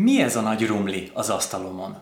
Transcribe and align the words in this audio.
Mi 0.00 0.22
ez 0.22 0.36
a 0.36 0.40
nagy 0.40 0.66
rumli 0.66 1.10
az 1.14 1.30
asztalomon? 1.30 1.96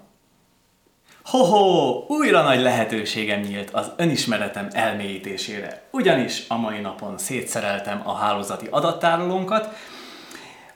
Ho-ho! 1.24 2.04
Újra 2.08 2.42
nagy 2.42 2.60
lehetőségem 2.60 3.40
nyílt 3.40 3.70
az 3.70 3.90
önismeretem 3.96 4.68
elmélyítésére. 4.72 5.82
Ugyanis 5.90 6.44
a 6.48 6.56
mai 6.56 6.80
napon 6.80 7.18
szétszereltem 7.18 8.02
a 8.04 8.14
hálózati 8.14 8.66
adattárolónkat, 8.70 9.76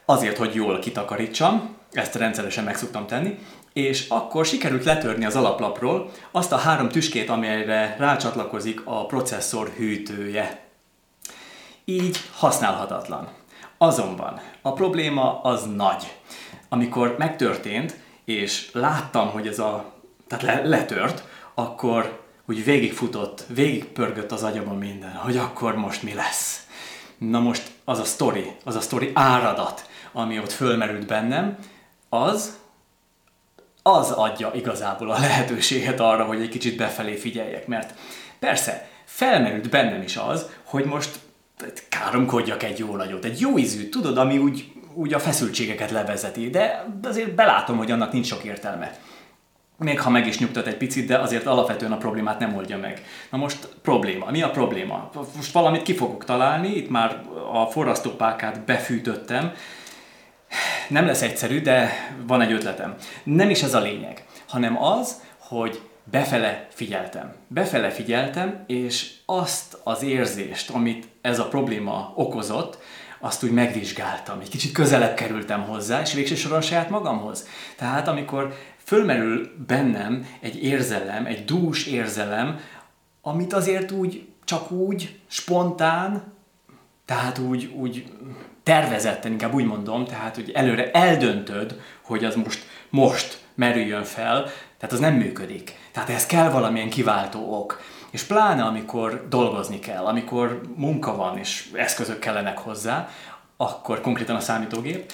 azért, 0.05 0.37
hogy 0.37 0.55
jól 0.55 0.79
kitakarítsam, 0.79 1.75
ezt 1.91 2.15
rendszeresen 2.15 2.63
meg 2.63 2.75
szoktam 2.75 3.07
tenni, 3.07 3.39
és 3.73 4.09
akkor 4.09 4.45
sikerült 4.45 4.83
letörni 4.83 5.25
az 5.25 5.35
alaplapról 5.35 6.11
azt 6.31 6.51
a 6.51 6.57
három 6.57 6.89
tüskét, 6.89 7.29
amelyre 7.29 7.95
rácsatlakozik 7.99 8.81
a 8.85 9.05
processzor 9.05 9.69
hűtője. 9.77 10.59
Így 11.85 12.17
használhatatlan. 12.35 13.27
Azonban 13.77 14.41
a 14.61 14.73
probléma 14.73 15.41
az 15.41 15.65
nagy. 15.75 16.19
Amikor 16.73 17.15
megtörtént, 17.17 17.95
és 18.25 18.69
láttam, 18.73 19.29
hogy 19.29 19.47
ez 19.47 19.59
a, 19.59 19.93
tehát 20.27 20.43
le, 20.43 20.67
letört, 20.67 21.23
akkor 21.53 22.21
úgy 22.45 22.63
végigfutott, 22.63 23.45
végigpörgött 23.47 24.31
az 24.31 24.43
agyamon 24.43 24.77
minden, 24.77 25.11
hogy 25.11 25.37
akkor 25.37 25.75
most 25.75 26.03
mi 26.03 26.13
lesz. 26.13 26.67
Na 27.17 27.39
most 27.39 27.71
az 27.85 27.99
a 27.99 28.03
sztori, 28.03 28.51
az 28.63 28.75
a 28.75 28.81
sztori 28.81 29.11
áradat, 29.13 29.89
ami 30.11 30.39
ott 30.39 30.51
fölmerült 30.51 31.05
bennem, 31.05 31.57
az, 32.09 32.57
az 33.83 34.11
adja 34.11 34.51
igazából 34.53 35.11
a 35.11 35.19
lehetőséget 35.19 35.99
arra, 35.99 36.25
hogy 36.25 36.41
egy 36.41 36.49
kicsit 36.49 36.77
befelé 36.77 37.15
figyeljek, 37.15 37.67
mert 37.67 37.93
persze, 38.39 38.89
felmerült 39.05 39.69
bennem 39.69 40.01
is 40.01 40.17
az, 40.17 40.45
hogy 40.63 40.85
most 40.85 41.19
káromkodjak 41.89 42.63
egy 42.63 42.79
jó 42.79 42.95
nagyot, 42.95 43.25
egy 43.25 43.39
jó 43.39 43.57
ízűt, 43.57 43.91
tudod, 43.91 44.17
ami 44.17 44.37
úgy, 44.37 44.71
úgy 44.93 45.13
a 45.13 45.19
feszültségeket 45.19 45.91
levezeti, 45.91 46.49
de 46.49 46.85
azért 47.03 47.35
belátom, 47.35 47.77
hogy 47.77 47.91
annak 47.91 48.11
nincs 48.11 48.27
sok 48.27 48.43
értelme. 48.43 48.91
Még 49.77 49.99
ha 49.99 50.09
meg 50.09 50.27
is 50.27 50.39
nyugtat 50.39 50.67
egy 50.67 50.77
picit, 50.77 51.07
de 51.07 51.17
azért 51.17 51.45
alapvetően 51.45 51.91
a 51.91 51.97
problémát 51.97 52.39
nem 52.39 52.55
oldja 52.55 52.77
meg. 52.77 53.01
Na 53.29 53.37
most 53.37 53.67
probléma. 53.81 54.31
Mi 54.31 54.41
a 54.41 54.49
probléma? 54.49 55.09
Most 55.35 55.51
valamit 55.51 55.83
ki 55.83 55.95
fogok 55.95 56.25
találni, 56.25 56.67
itt 56.67 56.89
már 56.89 57.21
a 57.53 57.65
forrasztópákát 57.65 58.65
befűtöttem, 58.65 59.51
nem 60.87 61.05
lesz 61.05 61.21
egyszerű, 61.21 61.61
de 61.61 61.91
van 62.27 62.41
egy 62.41 62.51
ötletem. 62.51 62.95
Nem 63.23 63.49
is 63.49 63.63
ez 63.63 63.73
a 63.73 63.79
lényeg, 63.79 64.25
hanem 64.47 64.83
az, 64.83 65.21
hogy 65.37 65.81
befele 66.03 66.67
figyeltem. 66.69 67.33
Befele 67.47 67.89
figyeltem, 67.89 68.63
és 68.67 69.11
azt 69.25 69.77
az 69.83 70.03
érzést, 70.03 70.69
amit 70.69 71.07
ez 71.21 71.39
a 71.39 71.47
probléma 71.47 72.13
okozott, 72.15 72.77
azt 73.21 73.43
úgy 73.43 73.51
megvizsgáltam, 73.51 74.39
egy 74.39 74.49
kicsit 74.49 74.71
közelebb 74.71 75.15
kerültem 75.15 75.61
hozzá, 75.61 76.01
és 76.01 76.13
végső 76.13 76.35
soron 76.35 76.61
saját 76.61 76.89
magamhoz. 76.89 77.47
Tehát 77.75 78.07
amikor 78.07 78.53
fölmerül 78.83 79.49
bennem 79.67 80.27
egy 80.39 80.63
érzelem, 80.63 81.25
egy 81.25 81.45
dús 81.45 81.85
érzelem, 81.85 82.59
amit 83.21 83.53
azért 83.53 83.91
úgy, 83.91 84.27
csak 84.43 84.71
úgy, 84.71 85.19
spontán, 85.27 86.33
tehát 87.05 87.37
úgy, 87.37 87.73
úgy 87.75 88.05
tervezetten, 88.63 89.31
inkább 89.31 89.53
úgy 89.53 89.65
mondom, 89.65 90.05
tehát 90.05 90.35
hogy 90.35 90.51
előre 90.51 90.91
eldöntöd, 90.91 91.81
hogy 92.01 92.25
az 92.25 92.35
most, 92.35 92.65
most 92.89 93.39
merüljön 93.55 94.03
fel, 94.03 94.43
tehát 94.77 94.91
az 94.95 94.99
nem 94.99 95.13
működik. 95.13 95.75
Tehát 95.91 96.09
ez 96.09 96.25
kell 96.25 96.49
valamilyen 96.49 96.89
kiváltó 96.89 97.53
ok. 97.59 97.81
És 98.11 98.23
pláne 98.23 98.63
amikor 98.63 99.25
dolgozni 99.29 99.79
kell, 99.79 100.05
amikor 100.05 100.61
munka 100.75 101.15
van 101.15 101.37
és 101.37 101.69
eszközök 101.73 102.19
kellenek 102.19 102.57
hozzá, 102.57 103.09
akkor 103.57 104.01
konkrétan 104.01 104.35
a 104.35 104.39
számítógép, 104.39 105.11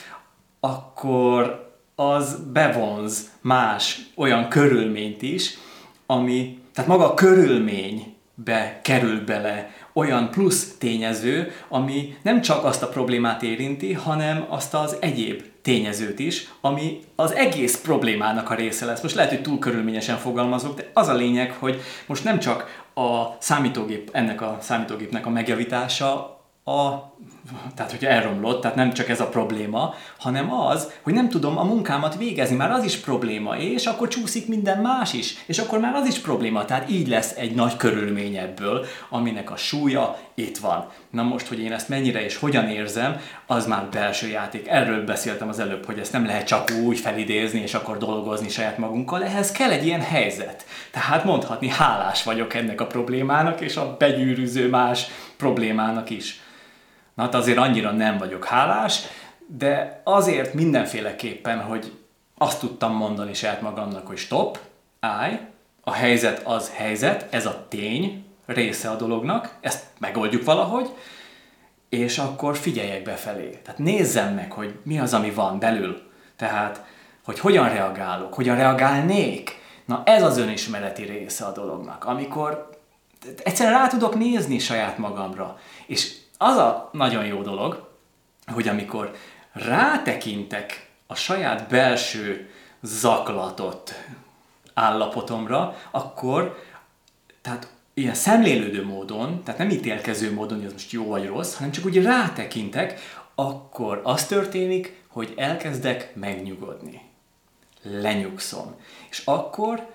akkor 0.59 1.71
az 1.95 2.37
bevonz 2.53 3.29
más 3.41 4.01
olyan 4.15 4.47
körülményt 4.47 5.21
is, 5.21 5.57
ami, 6.05 6.59
tehát 6.73 6.89
maga 6.89 7.11
a 7.11 7.13
körülménybe 7.13 8.79
kerül 8.81 9.25
bele 9.25 9.69
olyan 9.93 10.31
plusz 10.31 10.77
tényező, 10.77 11.51
ami 11.69 12.17
nem 12.21 12.41
csak 12.41 12.63
azt 12.63 12.83
a 12.83 12.87
problémát 12.87 13.43
érinti, 13.43 13.93
hanem 13.93 14.45
azt 14.49 14.73
az 14.73 14.97
egyéb 14.99 15.43
tényezőt 15.61 16.19
is, 16.19 16.47
ami 16.61 16.99
az 17.15 17.31
egész 17.31 17.81
problémának 17.81 18.49
a 18.49 18.55
része 18.55 18.85
lesz. 18.85 19.01
Most 19.01 19.15
lehet, 19.15 19.31
hogy 19.31 19.41
túl 19.41 19.59
körülményesen 19.59 20.17
fogalmazok, 20.17 20.75
de 20.75 20.89
az 20.93 21.07
a 21.07 21.13
lényeg, 21.13 21.51
hogy 21.51 21.81
most 22.05 22.23
nem 22.23 22.39
csak 22.39 22.85
a 22.97 23.37
számítógép, 23.39 24.09
ennek 24.13 24.41
a 24.41 24.57
számítógépnek 24.61 25.25
a 25.25 25.29
megjavítása 25.29 26.39
a, 26.63 26.73
tehát 27.75 27.91
hogyha 27.91 28.07
elromlott, 28.07 28.61
tehát 28.61 28.75
nem 28.75 28.93
csak 28.93 29.09
ez 29.09 29.19
a 29.19 29.27
probléma, 29.27 29.93
hanem 30.17 30.53
az, 30.53 30.91
hogy 31.01 31.13
nem 31.13 31.29
tudom 31.29 31.57
a 31.57 31.63
munkámat 31.63 32.17
végezni, 32.17 32.55
már 32.55 32.71
az 32.71 32.83
is 32.83 32.97
probléma, 32.97 33.57
és 33.57 33.85
akkor 33.85 34.07
csúszik 34.07 34.47
minden 34.47 34.81
más 34.81 35.13
is, 35.13 35.35
és 35.45 35.59
akkor 35.59 35.79
már 35.79 35.95
az 35.95 36.07
is 36.07 36.19
probléma, 36.19 36.65
tehát 36.65 36.89
így 36.89 37.07
lesz 37.07 37.33
egy 37.37 37.55
nagy 37.55 37.77
körülmény 37.77 38.35
ebből, 38.35 38.85
aminek 39.09 39.51
a 39.51 39.55
súlya 39.55 40.17
itt 40.35 40.57
van. 40.57 40.87
Na 41.09 41.23
most, 41.23 41.47
hogy 41.47 41.59
én 41.59 41.71
ezt 41.71 41.89
mennyire 41.89 42.23
és 42.23 42.35
hogyan 42.35 42.69
érzem, 42.69 43.21
az 43.45 43.67
már 43.67 43.85
belső 43.91 44.27
játék. 44.27 44.67
Erről 44.67 45.05
beszéltem 45.05 45.49
az 45.49 45.59
előbb, 45.59 45.85
hogy 45.85 45.99
ezt 45.99 46.11
nem 46.11 46.25
lehet 46.25 46.47
csak 46.47 46.71
úgy 46.83 46.99
felidézni, 46.99 47.59
és 47.59 47.73
akkor 47.73 47.97
dolgozni 47.97 48.49
saját 48.49 48.77
magunkkal, 48.77 49.23
ehhez 49.23 49.51
kell 49.51 49.71
egy 49.71 49.85
ilyen 49.85 50.01
helyzet. 50.01 50.65
Tehát 50.91 51.23
mondhatni, 51.23 51.69
hálás 51.69 52.23
vagyok 52.23 52.53
ennek 52.53 52.81
a 52.81 52.87
problémának, 52.87 53.61
és 53.61 53.75
a 53.75 53.95
begyűrűző 53.99 54.69
más 54.69 55.07
problémának 55.37 56.09
is. 56.09 56.41
Na 57.17 57.23
hát 57.23 57.35
azért 57.35 57.57
annyira 57.57 57.91
nem 57.91 58.17
vagyok 58.17 58.45
hálás, 58.45 59.01
de 59.47 60.01
azért 60.03 60.53
mindenféleképpen, 60.53 61.61
hogy 61.61 61.97
azt 62.37 62.59
tudtam 62.59 62.93
mondani 62.93 63.33
saját 63.33 63.61
magamnak, 63.61 64.07
hogy 64.07 64.17
stop, 64.17 64.59
állj, 64.99 65.39
a 65.83 65.91
helyzet 65.91 66.41
az 66.45 66.71
helyzet, 66.75 67.33
ez 67.33 67.45
a 67.45 67.65
tény 67.69 68.25
része 68.45 68.89
a 68.89 68.95
dolognak, 68.95 69.57
ezt 69.61 69.85
megoldjuk 69.99 70.43
valahogy, 70.43 70.89
és 71.89 72.17
akkor 72.17 72.57
figyeljek 72.57 73.03
befelé. 73.03 73.59
Tehát 73.63 73.79
nézzem 73.79 74.33
meg, 74.33 74.51
hogy 74.51 74.79
mi 74.83 74.99
az, 74.99 75.13
ami 75.13 75.31
van 75.31 75.59
belül. 75.59 76.01
Tehát, 76.35 76.85
hogy 77.25 77.39
hogyan 77.39 77.69
reagálok, 77.69 78.33
hogyan 78.33 78.55
reagálnék. 78.55 79.61
Na 79.85 80.01
ez 80.05 80.23
az 80.23 80.37
önismereti 80.37 81.03
része 81.03 81.45
a 81.45 81.51
dolognak, 81.51 82.05
amikor 82.05 82.69
egyszerűen 83.43 83.79
rá 83.79 83.87
tudok 83.87 84.15
nézni 84.15 84.59
saját 84.59 84.97
magamra, 84.97 85.57
és 85.85 86.25
az 86.37 86.57
a 86.57 86.89
nagyon 86.91 87.25
jó 87.25 87.41
dolog, 87.41 87.87
hogy 88.45 88.67
amikor 88.67 89.15
rátekintek 89.51 90.89
a 91.07 91.15
saját 91.15 91.69
belső 91.69 92.49
zaklatott 92.81 93.93
állapotomra, 94.73 95.75
akkor, 95.91 96.63
tehát 97.41 97.71
ilyen 97.93 98.13
szemlélődő 98.13 98.85
módon, 98.85 99.43
tehát 99.43 99.59
nem 99.59 99.69
ítélkező 99.69 100.33
módon, 100.33 100.57
hogy 100.57 100.65
ez 100.65 100.71
most 100.71 100.91
jó 100.91 101.05
vagy 101.05 101.27
rossz, 101.27 101.55
hanem 101.55 101.71
csak 101.71 101.85
úgy 101.85 102.03
rátekintek, 102.03 102.99
akkor 103.35 104.01
az 104.03 104.25
történik, 104.25 105.03
hogy 105.07 105.33
elkezdek 105.37 106.15
megnyugodni. 106.15 107.01
Lenyugszom. 107.81 108.75
És 109.09 109.21
akkor 109.25 109.87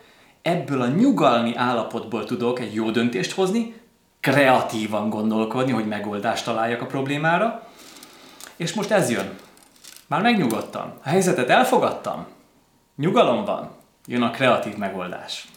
ebből 0.42 0.80
a 0.80 0.86
nyugalmi 0.86 1.54
állapotból 1.56 2.24
tudok 2.24 2.60
egy 2.60 2.74
jó 2.74 2.90
döntést 2.90 3.32
hozni, 3.32 3.81
kreatívan 4.22 5.08
gondolkodni, 5.08 5.72
hogy 5.72 5.86
megoldást 5.86 6.44
találjak 6.44 6.80
a 6.80 6.86
problémára. 6.86 7.66
És 8.56 8.72
most 8.72 8.90
ez 8.90 9.10
jön. 9.10 9.38
Már 10.06 10.22
megnyugodtam. 10.22 10.92
A 11.02 11.08
helyzetet 11.08 11.48
elfogadtam. 11.48 12.26
Nyugalom 12.96 13.44
van. 13.44 13.70
Jön 14.06 14.22
a 14.22 14.30
kreatív 14.30 14.76
megoldás. 14.76 15.48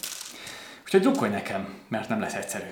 Úgyhogy 0.84 1.02
drukkolj 1.02 1.31
nekem, 1.31 1.74
mert 1.88 2.09
nem 2.09 2.20
lesz 2.20 2.34
egyszerű. 2.34 2.70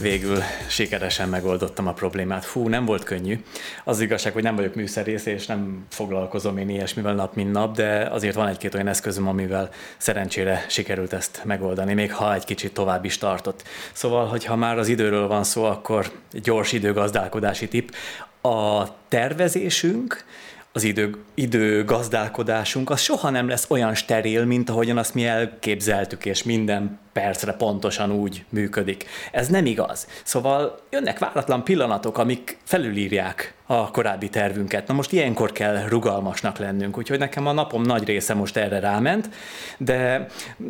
Végül 0.00 0.38
sikeresen 0.68 1.28
megoldottam 1.28 1.86
a 1.86 1.92
problémát. 1.92 2.44
Fú, 2.44 2.68
nem 2.68 2.84
volt 2.84 3.04
könnyű. 3.04 3.44
Az 3.84 4.00
igazság, 4.00 4.32
hogy 4.32 4.42
nem 4.42 4.56
vagyok 4.56 4.74
műszerész, 4.74 5.26
és 5.26 5.46
nem 5.46 5.86
foglalkozom 5.90 6.58
én 6.58 6.68
ilyesmivel 6.68 7.14
nap, 7.14 7.34
mint 7.34 7.52
nap, 7.52 7.76
de 7.76 8.08
azért 8.10 8.34
van 8.34 8.48
egy-két 8.48 8.74
olyan 8.74 8.86
eszközöm, 8.86 9.28
amivel 9.28 9.70
szerencsére 9.96 10.64
sikerült 10.68 11.12
ezt 11.12 11.40
megoldani, 11.44 11.94
még 11.94 12.12
ha 12.12 12.34
egy 12.34 12.44
kicsit 12.44 12.74
tovább 12.74 13.04
is 13.04 13.18
tartott. 13.18 13.62
Szóval, 13.92 14.26
hogyha 14.26 14.56
már 14.56 14.78
az 14.78 14.88
időről 14.88 15.26
van 15.26 15.44
szó, 15.44 15.64
akkor 15.64 16.10
gyors 16.32 16.72
időgazdálkodási 16.72 17.68
tip. 17.68 17.94
A 18.42 18.84
tervezésünk 19.08 20.24
az 20.72 20.92
idő, 21.34 21.84
gazdálkodásunk, 21.84 22.90
az 22.90 23.00
soha 23.00 23.30
nem 23.30 23.48
lesz 23.48 23.66
olyan 23.68 23.94
steril, 23.94 24.44
mint 24.44 24.70
ahogyan 24.70 24.98
azt 24.98 25.14
mi 25.14 25.26
elképzeltük, 25.26 26.24
és 26.24 26.42
minden 26.42 26.98
percre 27.12 27.52
pontosan 27.52 28.12
úgy 28.12 28.44
működik. 28.48 29.06
Ez 29.32 29.48
nem 29.48 29.66
igaz. 29.66 30.06
Szóval 30.24 30.80
jönnek 30.90 31.18
váratlan 31.18 31.64
pillanatok, 31.64 32.18
amik 32.18 32.58
felülírják 32.64 33.54
a 33.66 33.90
korábbi 33.90 34.28
tervünket. 34.28 34.86
Na 34.86 34.94
most 34.94 35.12
ilyenkor 35.12 35.52
kell 35.52 35.84
rugalmasnak 35.88 36.58
lennünk, 36.58 36.98
úgyhogy 36.98 37.18
nekem 37.18 37.46
a 37.46 37.52
napom 37.52 37.82
nagy 37.82 38.04
része 38.04 38.34
most 38.34 38.56
erre 38.56 38.80
ráment, 38.80 39.30
de 39.78 40.26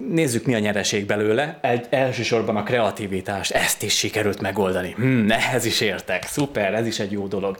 nézzük 0.08 0.44
mi 0.46 0.54
a 0.54 0.58
nyereség 0.58 1.06
belőle. 1.06 1.58
Egy, 1.62 1.86
elsősorban 1.90 2.56
a 2.56 2.62
kreativitás, 2.62 3.50
ezt 3.50 3.82
is 3.82 3.96
sikerült 3.96 4.40
megoldani. 4.40 4.92
Hmm, 4.96 5.30
ehhez 5.30 5.64
is 5.64 5.80
értek, 5.80 6.24
szuper, 6.24 6.74
ez 6.74 6.86
is 6.86 6.98
egy 6.98 7.12
jó 7.12 7.26
dolog. 7.26 7.56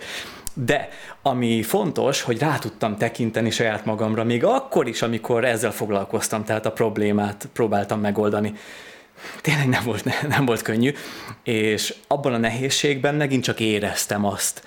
De 0.55 0.89
ami 1.23 1.63
fontos, 1.63 2.23
hogy 2.23 2.39
rá 2.39 2.59
tudtam 2.59 2.97
tekinteni 2.97 3.51
saját 3.51 3.85
magamra, 3.85 4.25
még 4.25 4.45
akkor 4.45 4.89
is, 4.89 5.03
amikor 5.03 5.45
ezzel 5.45 5.73
foglalkoztam, 5.73 6.45
tehát 6.45 6.67
a 6.67 6.73
problémát 6.73 7.49
próbáltam 7.53 8.01
megoldani. 8.01 8.55
Tényleg 9.41 9.69
nem 9.69 9.85
volt, 9.85 10.05
nem 10.37 10.45
volt 10.45 10.63
könnyű, 10.63 10.93
és 11.43 11.95
abban 12.07 12.35
a 12.35 12.39
nehézségben 12.39 13.15
megint 13.15 13.45
csak 13.45 13.61
éreztem 13.61 14.25
azt, 14.25 14.63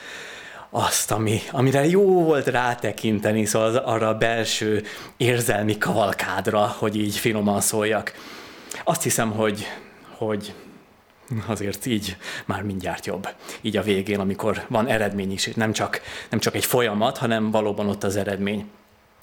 azt, 0.70 1.12
ami, 1.12 1.42
amire 1.52 1.86
jó 1.86 2.24
volt 2.24 2.48
rátekinteni, 2.48 3.46
szóval 3.46 3.68
az, 3.68 3.76
arra 3.76 4.08
a 4.08 4.18
belső 4.18 4.84
érzelmi 5.18 5.78
kavalkádra, 5.78 6.76
hogy 6.78 6.98
így 6.98 7.16
finoman 7.16 7.62
szóljak. 7.62 8.14
Azt 8.84 9.04
hiszem, 9.04 9.32
hogy, 9.32 9.68
hogy 10.18 10.54
azért 11.46 11.86
így 11.86 12.18
már 12.46 12.62
mindjárt 12.62 13.06
jobb. 13.06 13.28
Így 13.62 13.78
a 13.78 13.82
végén, 13.84 14.20
amikor 14.20 14.66
van 14.68 14.88
eredmény 14.88 15.32
is, 15.32 15.46
nem 15.46 15.72
csak, 15.72 16.02
nem 16.30 16.40
csak 16.40 16.56
egy 16.56 16.66
folyamat, 16.66 17.18
hanem 17.18 17.52
valóban 17.52 17.90
ott 17.90 18.04
az 18.04 18.16
eredmény. 18.16 18.70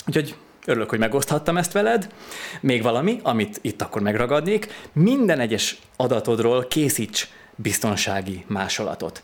Úgyhogy 0.06 0.35
örülök, 0.64 0.91
hogy 0.91 0.99
megoszthattam 0.99 1.56
ezt 1.56 1.73
veled. 1.73 2.12
Még 2.61 2.82
valami, 2.82 3.20
amit 3.23 3.58
itt 3.61 3.82
akkor 3.82 4.02
megragadnék, 4.02 4.88
minden 4.93 5.41
egyes 5.41 5.79
adatodról 5.97 6.67
készíts 6.67 7.29
biztonsági 7.56 8.44
másolatot 8.46 9.23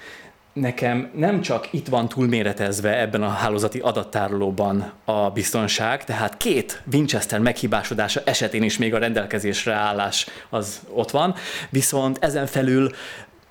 nekem 0.56 1.10
nem 1.14 1.40
csak 1.40 1.68
itt 1.70 1.88
van 1.88 2.08
túlméretezve 2.08 3.00
ebben 3.00 3.22
a 3.22 3.28
hálózati 3.28 3.78
adattárolóban 3.78 4.92
a 5.04 5.30
biztonság, 5.30 6.04
tehát 6.04 6.36
két 6.36 6.82
Winchester 6.92 7.40
meghibásodása 7.40 8.20
esetén 8.24 8.62
is 8.62 8.78
még 8.78 8.94
a 8.94 8.98
rendelkezésre 8.98 9.72
állás 9.72 10.26
az 10.50 10.80
ott 10.88 11.10
van, 11.10 11.34
viszont 11.70 12.18
ezen 12.20 12.46
felül 12.46 12.90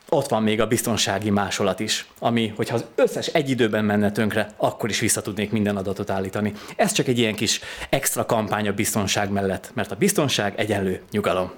ott 0.09 0.27
van 0.27 0.43
még 0.43 0.61
a 0.61 0.67
biztonsági 0.67 1.29
másolat 1.29 1.79
is, 1.79 2.07
ami, 2.19 2.53
hogyha 2.55 2.75
az 2.75 2.85
összes 2.95 3.27
egy 3.27 3.49
időben 3.49 3.85
menne 3.85 4.11
tönkre, 4.11 4.49
akkor 4.57 4.89
is 4.89 4.99
vissza 4.99 5.21
tudnék 5.21 5.51
minden 5.51 5.77
adatot 5.77 6.09
állítani. 6.09 6.53
Ez 6.75 6.91
csak 6.91 7.07
egy 7.07 7.19
ilyen 7.19 7.35
kis 7.35 7.59
extra 7.89 8.25
kampány 8.25 8.67
a 8.67 8.73
biztonság 8.73 9.29
mellett, 9.29 9.71
mert 9.73 9.91
a 9.91 9.95
biztonság 9.95 10.53
egyenlő 10.59 11.01
nyugalom. 11.11 11.51